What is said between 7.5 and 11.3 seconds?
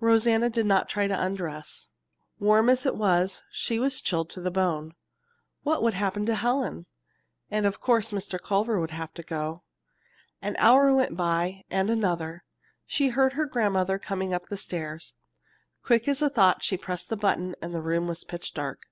And of course Mr. Culver would have to go. An hour went